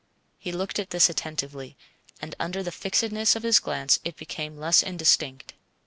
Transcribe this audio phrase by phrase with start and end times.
[0.39, 1.77] He looked at this attentively,
[2.19, 5.53] and under the fixedness of his glance it became less indistinct.